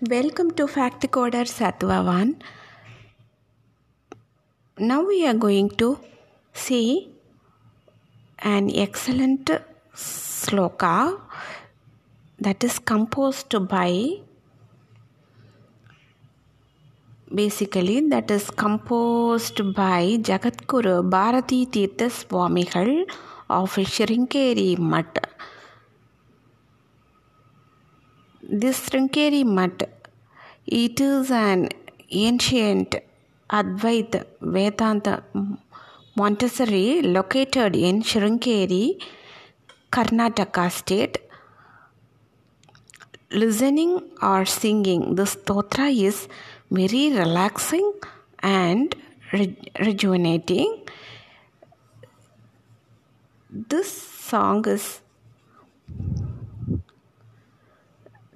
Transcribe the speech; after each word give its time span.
Welcome 0.00 0.52
to 0.52 0.68
Fact 0.68 1.10
Coder 1.10 1.44
Satvavan. 1.44 2.40
Now 4.78 5.04
we 5.04 5.26
are 5.26 5.34
going 5.34 5.70
to 5.70 5.98
see 6.52 7.10
an 8.38 8.70
excellent 8.72 9.50
sloka 9.92 11.20
that 12.38 12.62
is 12.62 12.78
composed 12.78 13.56
by 13.66 14.20
basically 17.34 18.08
that 18.10 18.30
is 18.30 18.50
composed 18.50 19.74
by 19.74 20.18
Jagadguru 20.20 21.10
Bharati 21.10 21.66
Tirtha 21.66 22.08
Swamigal 22.08 23.04
of 23.50 23.74
Shringeri 23.74 24.78
Mutt. 24.78 25.26
This 28.50 28.80
Shringeri 28.88 29.44
Mutt, 29.44 29.90
it 30.64 30.98
is 31.02 31.30
an 31.30 31.68
ancient 32.10 32.94
Advaita 33.50 34.24
Vedanta 34.40 35.22
monastery 36.16 37.02
located 37.02 37.76
in 37.76 38.00
Shringeri, 38.00 39.02
Karnataka 39.92 40.70
state. 40.72 41.18
Listening 43.30 44.00
or 44.22 44.46
singing 44.46 45.14
the 45.16 45.24
stotra 45.24 45.94
is 45.94 46.26
very 46.70 47.12
relaxing 47.12 47.92
and 48.38 48.96
re- 49.30 49.58
rejuvenating. 49.78 50.86
This 53.50 53.92
song 53.92 54.66
is 54.66 55.02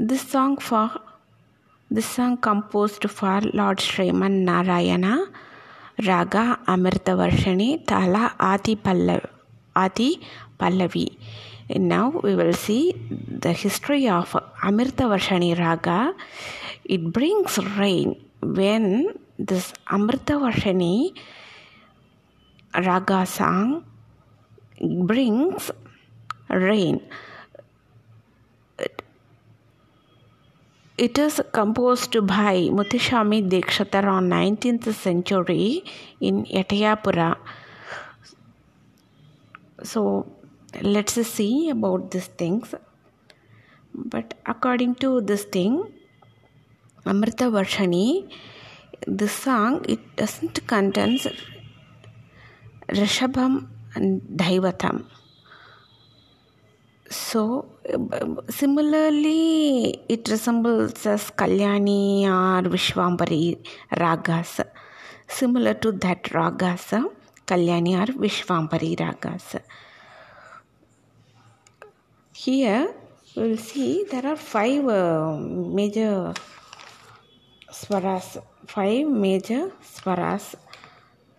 this 0.00 0.22
song 0.22 0.56
for 0.56 0.90
this 1.90 2.06
song 2.06 2.38
composed 2.38 3.04
for 3.10 3.42
Lord 3.52 3.78
Sriman 3.78 4.44
Narayana 4.48 5.26
Raga 6.06 6.58
Amritavarshani 6.66 7.86
Tala 7.86 8.34
Adi 8.40 8.76
Pallavi, 8.76 9.28
Adi 9.76 10.20
Pallavi. 10.58 11.18
Now 11.76 12.08
we 12.08 12.34
will 12.34 12.54
see 12.54 12.94
the 13.28 13.52
history 13.52 14.08
of 14.08 14.32
Amritavarshani 14.62 15.58
Raga. 15.58 16.14
It 16.86 17.12
brings 17.12 17.58
rain 17.76 18.24
when 18.42 19.18
this 19.38 19.74
Amritavarshani 19.86 21.14
Raga 22.74 23.26
song 23.26 23.84
brings 24.80 25.70
rain. 26.48 27.02
It 31.04 31.18
is 31.18 31.40
composed 31.50 32.14
by 32.26 32.56
Muthuswami 32.78 33.48
Dikshitar 33.48 34.04
on 34.04 34.28
19th 34.28 34.92
century 34.92 35.82
in 36.20 36.44
Etayapura. 36.44 37.36
So 39.82 40.26
let's 40.82 41.14
see 41.14 41.70
about 41.70 42.10
these 42.10 42.26
things. 42.26 42.74
But 43.94 44.34
according 44.44 44.96
to 44.96 45.22
this 45.22 45.44
thing, 45.44 45.90
Amrita 47.06 47.44
Varshani, 47.44 48.30
this 49.06 49.32
song 49.32 49.82
it 49.88 50.00
doesn't 50.16 50.66
contains 50.66 51.26
Rishabham 52.90 53.68
and 53.94 54.20
Daivatam. 54.20 55.06
So 57.10 57.66
similarly, 58.48 60.00
it 60.08 60.28
resembles 60.28 61.04
as 61.06 61.30
Kalyani 61.32 62.22
or 62.22 62.62
Vishwambari 62.70 63.58
ragas. 63.90 64.64
Similar 65.26 65.74
to 65.74 65.90
that 65.90 66.22
ragas, 66.24 67.04
Kalyani 67.46 68.00
or 68.00 68.12
Vishwambari 68.12 68.96
ragas. 68.96 69.60
Here 72.32 72.94
we 73.34 73.42
will 73.42 73.56
see 73.56 74.04
there 74.08 74.26
are 74.26 74.36
five 74.36 74.86
uh, 74.86 75.36
major 75.36 76.32
swaras. 77.72 78.40
Five 78.66 79.08
major 79.08 79.72
swaras. 79.82 80.54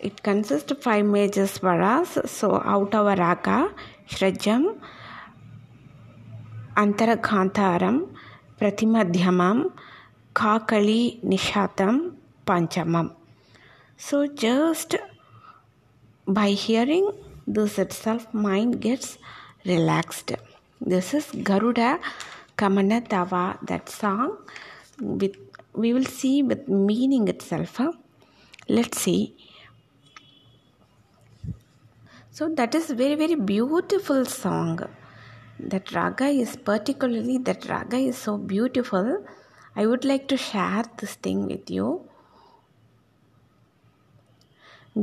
It 0.00 0.22
consists 0.22 0.70
of 0.72 0.82
five 0.82 1.04
major 1.04 1.44
swaras. 1.44 2.26
So 2.26 2.54
out 2.56 2.94
of 2.94 3.18
raga, 3.18 3.70
Shadjam, 4.08 4.80
अन्तरघान्तारं 6.82 7.98
प्रतिमध्यमं 8.58 9.62
kaakali 10.40 11.00
निशातं 11.30 11.96
panchamam 12.48 13.08
so 13.98 14.26
just 14.42 14.94
by 16.28 16.50
hearing 16.50 17.06
this 17.46 17.78
itself 17.78 18.32
mind 18.32 18.80
gets 18.80 19.18
relaxed. 19.66 20.32
This 20.80 21.14
is 21.14 21.26
garuda 21.48 21.98
kamana 22.56 22.98
tava 23.08 23.58
that 23.62 23.88
song 23.88 24.36
with 25.00 25.36
we 25.74 25.92
will 25.92 26.04
see 26.04 26.42
with 26.42 26.68
meaning 26.68 27.26
itself. 27.28 27.80
Let's 28.68 29.00
see. 29.00 29.34
So 32.30 32.48
that 32.60 32.74
is 32.74 32.90
very 32.90 33.16
very 33.16 33.34
beautiful 33.34 34.24
song 34.24 34.80
that 35.59 35.93
raga 35.93 36.25
is 36.25 36.55
particularly 36.71 37.37
that 37.37 37.69
raga 37.69 37.97
is 37.97 38.17
so 38.17 38.37
beautiful 38.37 39.07
i 39.75 39.85
would 39.85 40.05
like 40.05 40.27
to 40.27 40.37
share 40.37 40.83
this 40.97 41.15
thing 41.15 41.45
with 41.47 41.69
you 41.69 41.87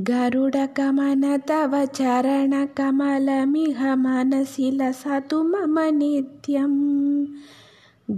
गरुडकमन 0.09 1.25
तव 1.49 1.73
चरणकमलमिह 1.95 3.81
मनसि 4.03 4.69
लसतु 4.81 5.43
मम 5.43 5.79
नित्यम् 5.97 6.77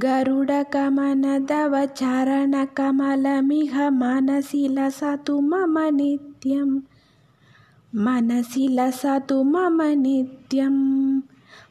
गरुडकमन 0.03 1.25
तव 1.51 1.77
चरणकमलमिह 2.01 3.79
मनसि 4.01 4.63
लसतु 4.77 5.39
मम 5.41 5.79
नित्यं 5.97 6.71
मनसि 8.05 8.67
लसतु 8.79 9.43
मम 9.55 9.81
नित्यम् 10.03 10.83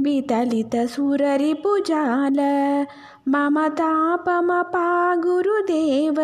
वितलितसुररिपुजाल। 0.00 2.36
मम 3.28 3.68
तापमपा 3.68 5.16
गुरुदेव 5.16 6.16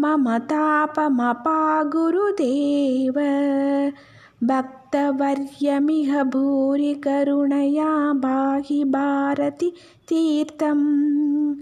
मम 0.00 0.38
तापमपा 0.38 1.82
गुरुदेव 1.82 3.14
भक्तवर्यमिह 4.44 6.22
भूरि 6.22 6.94
करुणया 6.94 8.12
बाहि 8.12 8.84
भारति 8.84 9.72
तीर्थम्। 10.08 11.54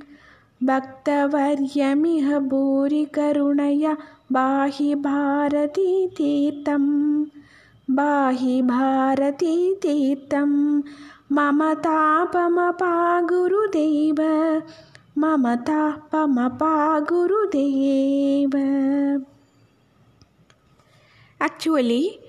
भक्तवर्यमिह 0.62 2.38
भूरि 2.38 3.04
करुणया 3.04 3.96
बाहि 4.32 4.94
भारती 4.94 6.08
तीर्थम्। 6.08 7.26
बाहि 7.89 8.61
भारती 8.61 9.55
तीर्थं 9.81 10.51
मम 11.35 11.61
तापमपा 11.85 12.93
गुरुदेव 13.31 14.21
मम 15.23 15.53
तापमपा 15.69 16.73
गुरुदेव 17.11 18.57
Actually, 21.41 22.19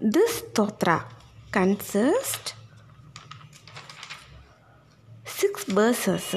this 0.00 0.42
stotra 0.42 1.06
consists 1.50 2.54
six 5.24 5.64
verses. 5.64 6.36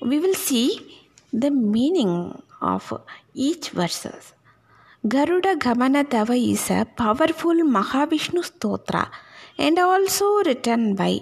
We 0.00 0.20
will 0.20 0.34
see 0.34 1.02
the 1.32 1.50
meaning 1.50 2.40
of 2.60 2.92
each 3.34 3.70
verses. 3.70 4.32
Garuda 5.13 5.55
Gamana 5.55 6.09
Tava 6.09 6.33
is 6.33 6.69
a 6.71 6.83
powerful 6.83 7.57
Mahavishnu 7.75 8.41
stotra 8.49 9.07
and 9.57 9.77
also 9.77 10.25
written 10.45 10.95
by 10.95 11.19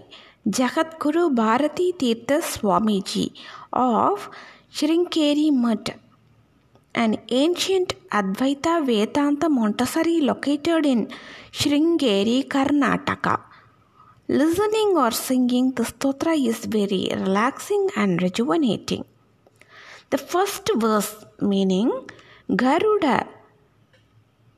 Jagat 0.47 0.97
Guru 0.97 1.29
Bharati 1.29 1.91
Tirtha 1.91 2.37
Swamiji 2.51 3.33
of 3.73 4.29
Shringeri 4.73 5.51
Mutt, 5.51 5.89
an 6.95 7.17
ancient 7.29 7.93
Advaita 8.09 8.73
Vedanta 8.87 9.49
monastery 9.49 10.21
located 10.21 10.85
in 10.85 11.09
Shringeri, 11.51 12.47
Karnataka. 12.47 13.41
Listening 14.29 14.93
or 14.95 15.11
singing 15.11 15.73
the 15.73 15.83
stotra 15.83 16.33
is 16.49 16.65
very 16.65 17.09
relaxing 17.11 17.89
and 17.97 18.21
rejuvenating. 18.21 19.03
The 20.11 20.17
first 20.17 20.71
verse 20.75 21.25
meaning 21.41 21.91
Garuda 22.49 23.27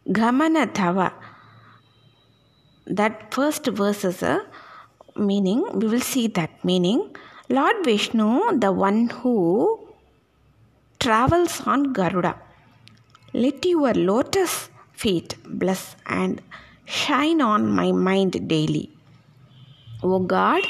Gamana 0.09 0.73
Tava. 0.73 1.11
That 2.85 3.33
first 3.33 3.67
verse 3.67 4.05
is 4.05 4.23
a 4.23 4.45
meaning. 5.17 5.65
We 5.73 5.87
will 5.87 5.99
see 5.99 6.27
that 6.27 6.63
meaning. 6.63 7.13
Lord 7.49 7.83
Vishnu, 7.83 8.57
the 8.59 8.71
one 8.71 9.09
who 9.09 9.79
travels 10.99 11.61
on 11.65 11.91
Garuda. 11.91 12.35
Let 13.33 13.65
your 13.65 13.93
lotus 13.93 14.69
feet 14.93 15.35
bless 15.45 15.97
and 16.05 16.41
shine 16.85 17.41
on 17.41 17.69
my 17.69 17.91
mind 17.91 18.47
daily. 18.47 18.89
O 20.01 20.19
God, 20.19 20.63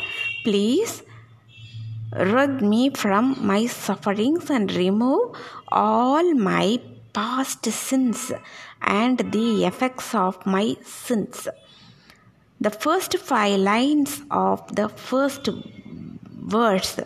please 0.44 1.04
rid 2.16 2.62
me 2.64 2.90
from 2.90 3.36
my 3.46 3.68
sufferings 3.68 4.50
and 4.50 4.74
remove 4.74 5.36
all 5.68 6.34
my 6.34 6.80
past 7.14 7.66
sins 7.66 8.32
and 8.88 9.20
the 9.32 9.66
effects 9.66 10.16
of 10.16 10.44
my 10.46 10.76
sins. 10.84 11.48
The 12.60 12.72
first 12.72 13.18
five 13.18 13.60
lines 13.60 14.22
of 14.32 14.76
the 14.76 14.90
first 14.90 15.50
verse 16.56 17.00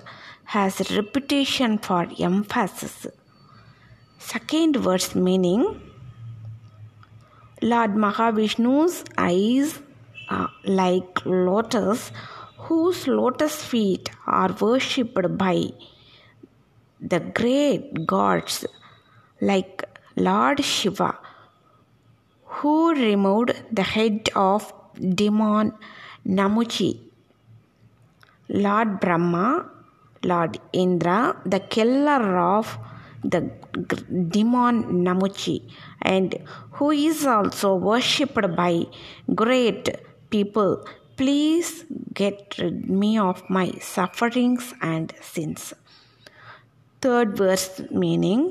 has 0.46 0.80
repetition 0.96 1.78
for 1.78 2.08
emphasis. 2.20 3.08
Second 4.20 4.78
verse 4.78 5.16
meaning 5.16 5.82
Lord 7.62 7.96
Mahavishnu's 7.96 9.04
eyes 9.18 9.80
are 10.30 10.50
like 10.64 11.26
lotus 11.26 12.12
whose 12.58 13.08
lotus 13.08 13.64
feet 13.64 14.10
are 14.26 14.52
worshipped 14.62 15.38
by 15.38 15.70
the 17.02 17.20
great 17.20 18.06
gods 18.06 18.66
like 19.42 19.84
Lord 20.16 20.64
Shiva 20.64 21.18
who 22.56 22.94
removed 22.94 23.52
the 23.72 23.84
head 23.84 24.30
of 24.36 24.74
demon 25.22 25.74
Namuchi. 26.28 27.00
Lord 28.50 29.00
Brahma, 29.00 29.70
Lord 30.24 30.60
Indra, 30.74 31.36
the 31.46 31.60
killer 31.60 32.38
of 32.38 32.78
the 33.24 33.42
demon 34.36 34.76
Namuchi, 35.06 35.58
and 36.02 36.36
who 36.72 36.92
is 36.92 37.26
also 37.26 37.76
worshipped 37.76 38.56
by 38.56 38.86
great 39.34 39.90
people. 40.30 40.86
Please 41.16 41.86
get 42.14 42.58
rid 42.58 42.90
me 42.90 43.18
of 43.18 43.50
my 43.50 43.72
sufferings 43.80 44.74
and 44.82 45.14
sins. 45.22 45.74
Third 47.02 47.38
verse 47.38 47.82
meaning, 47.92 48.42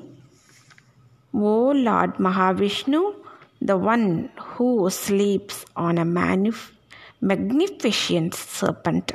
O 1.35 1.71
Lord 1.71 2.15
Mahavishnu, 2.15 3.15
the 3.61 3.77
one 3.77 4.31
who 4.37 4.89
sleeps 4.91 5.65
on 5.77 5.99
a 5.99 6.05
manif- 6.05 6.73
magnificent 7.21 8.35
serpent, 8.35 9.13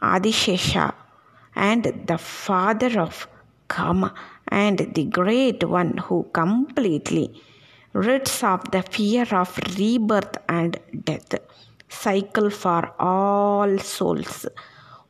Adishesha, 0.00 0.94
and 1.56 1.84
the 2.06 2.18
father 2.18 3.00
of 3.00 3.26
Kama, 3.68 4.14
and 4.48 4.78
the 4.94 5.04
great 5.04 5.64
one 5.64 5.96
who 5.96 6.24
completely 6.32 7.42
rids 7.92 8.42
of 8.42 8.70
the 8.70 8.82
fear 8.82 9.26
of 9.32 9.56
rebirth 9.78 10.36
and 10.48 10.78
death, 11.04 11.34
cycle 11.88 12.50
for 12.50 12.92
all 12.98 13.78
souls. 13.78 14.46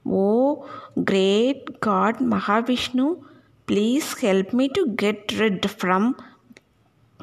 O 0.07 0.69
great 1.03 1.81
God 1.81 2.19
Mahavishnu, 2.19 3.23
please 3.67 4.19
help 4.19 4.53
me 4.53 4.69
to 4.69 4.89
get 4.89 5.33
rid 5.39 5.71
from 5.71 6.15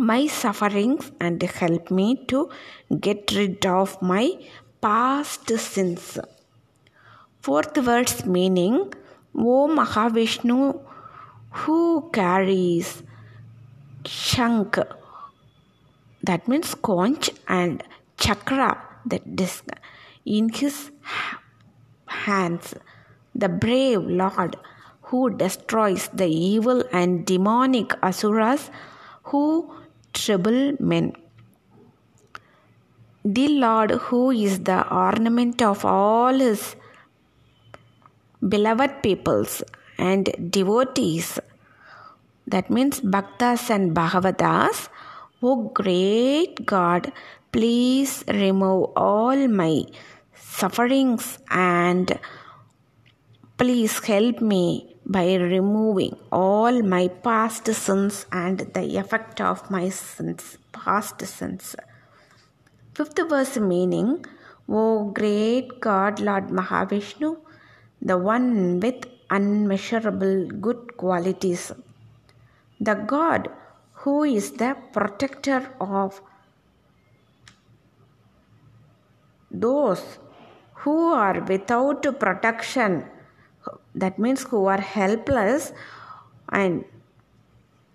my 0.01 0.25
sufferings 0.27 1.12
and 1.20 1.41
help 1.43 1.91
me 1.91 2.08
to 2.27 2.50
get 3.00 3.31
rid 3.36 3.65
of 3.65 4.01
my 4.01 4.25
past 4.81 5.48
sins. 5.60 6.17
Fourth 7.41 7.75
verse 7.77 8.25
meaning, 8.25 8.93
O 9.36 9.67
Mahavishnu 9.67 10.81
who 11.51 12.10
carries 12.12 13.03
Shank, 14.05 14.79
that 16.24 16.48
means 16.48 16.74
conch 16.75 17.29
and 17.48 17.84
chakra, 18.17 18.81
that 19.05 19.36
disc, 19.36 19.65
in 20.25 20.50
his 20.50 20.91
hands, 22.05 22.74
the 23.36 23.50
brave 23.50 24.01
Lord 24.01 24.55
who 25.03 25.29
destroys 25.29 26.10
the 26.13 26.27
evil 26.27 26.84
and 26.91 27.25
demonic 27.25 27.93
asuras 28.01 28.72
who 29.24 29.72
trouble 30.23 30.75
men. 30.79 31.13
The 33.23 33.47
Lord, 33.47 33.91
who 34.05 34.31
is 34.31 34.61
the 34.61 34.79
ornament 34.89 35.61
of 35.61 35.85
all 35.85 36.33
his 36.33 36.75
beloved 38.53 39.03
peoples 39.03 39.63
and 39.97 40.29
devotees, 40.49 41.39
that 42.47 42.69
means 42.69 42.99
Bhaktas 43.01 43.69
and 43.69 43.95
Bhagavatas, 43.95 44.89
O 45.43 45.69
great 45.69 46.65
God, 46.65 47.11
please 47.51 48.23
remove 48.27 48.91
all 48.95 49.47
my 49.47 49.83
sufferings 50.35 51.39
and 51.49 52.19
please 53.62 53.96
help 54.12 54.38
me 54.51 54.63
by 55.15 55.25
removing 55.36 56.13
all 56.32 56.75
my 56.94 57.08
past 57.25 57.68
sins 57.82 58.15
and 58.32 58.62
the 58.75 58.86
effect 59.01 59.39
of 59.50 59.60
my 59.75 59.88
sins, 59.89 60.58
past 60.77 61.20
sins. 61.34 61.75
Fifth 62.96 63.20
verse 63.30 63.58
meaning, 63.58 64.25
O 64.68 65.12
great 65.20 65.80
God, 65.80 66.20
Lord 66.20 66.48
Mahavishnu, 66.48 67.38
the 68.01 68.18
one 68.18 68.80
with 68.80 69.06
unmeasurable 69.30 70.48
good 70.65 70.98
qualities, 70.98 71.72
the 72.80 72.96
God 72.96 73.48
who 74.01 74.24
is 74.24 74.53
the 74.53 74.75
protector 74.91 75.62
of 75.80 76.20
those 79.51 80.03
who 80.82 81.00
are 81.13 81.39
without 81.41 82.01
protection 82.20 83.03
that 83.95 84.17
means 84.17 84.43
who 84.43 84.65
are 84.65 84.81
helpless 84.81 85.74
and 86.50 86.86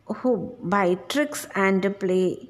who 0.06 0.54
by 0.62 0.94
tricks 1.08 1.46
and 1.54 1.98
play 1.98 2.48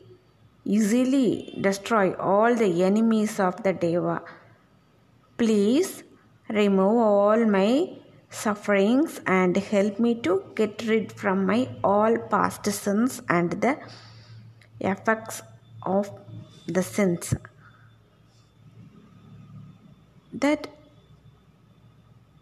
easily 0.64 1.56
destroy 1.60 2.12
all 2.14 2.54
the 2.54 2.82
enemies 2.82 3.38
of 3.38 3.62
the 3.62 3.72
deva. 3.72 4.22
Please 5.38 6.02
remove 6.48 6.98
all 6.98 7.46
my 7.46 7.96
sufferings 8.30 9.20
and 9.26 9.56
help 9.56 9.98
me 9.98 10.14
to 10.14 10.42
get 10.54 10.82
rid 10.86 11.12
from 11.12 11.46
my 11.46 11.68
all 11.84 12.18
past 12.18 12.66
sins 12.66 13.22
and 13.28 13.52
the 13.52 13.78
effects 14.80 15.42
of 15.82 16.10
the 16.66 16.82
sins. 16.82 17.34
That 20.32 20.68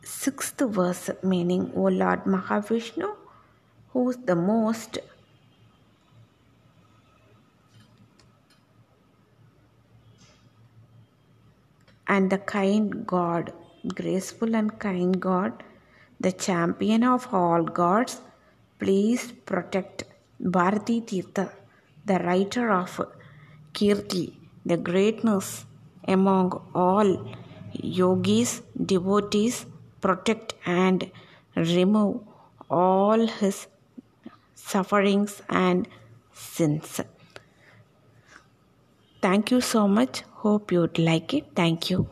sixth 0.04 0.60
verse 0.78 1.10
meaning 1.22 1.64
o 1.74 1.90
lord 2.02 2.24
mahavishnu 2.36 3.10
who 3.92 4.10
is 4.10 4.16
the 4.30 4.36
most 4.36 4.98
and 12.06 12.30
the 12.30 12.38
kind 12.38 13.06
God, 13.06 13.52
graceful 13.94 14.54
and 14.54 14.78
kind 14.78 15.20
God, 15.20 15.62
the 16.20 16.32
champion 16.32 17.02
of 17.04 17.32
all 17.32 17.62
gods, 17.62 18.20
please 18.78 19.32
protect 19.46 20.04
Bharati 20.40 21.00
Tirtha, 21.00 21.50
the 22.04 22.18
writer 22.18 22.70
of 22.70 23.00
Kriti, 23.72 24.34
the 24.66 24.76
greatness 24.76 25.64
among 26.06 26.48
all 26.74 27.10
yogis, 27.72 28.62
devotees, 28.92 29.66
protect 30.06 30.54
and 30.66 31.10
remove 31.56 32.20
all 32.70 33.26
his 33.26 33.66
sufferings 34.54 35.40
and 35.48 35.88
sins. 36.32 37.00
Thank 39.20 39.50
you 39.50 39.60
so 39.60 39.88
much. 39.88 40.20
Hope 40.44 40.70
you'd 40.70 40.98
like 40.98 41.34
it. 41.34 41.46
Thank 41.56 41.90
you. 41.90 42.10